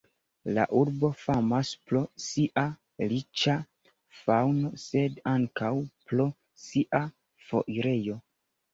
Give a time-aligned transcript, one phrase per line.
[0.57, 2.63] La urbo famas pro sia
[3.13, 3.59] riĉa
[4.23, 5.73] faŭno, sed ankaŭ
[6.11, 6.31] pro
[6.67, 7.07] sia
[7.53, 8.23] foirejo.